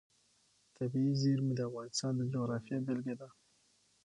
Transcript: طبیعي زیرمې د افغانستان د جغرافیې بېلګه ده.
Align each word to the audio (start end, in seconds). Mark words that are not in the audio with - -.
طبیعي 0.77 1.13
زیرمې 1.21 1.53
د 1.55 1.61
افغانستان 1.69 2.11
د 2.17 2.21
جغرافیې 2.33 2.77
بېلګه 2.85 3.15
ده. 3.19 3.27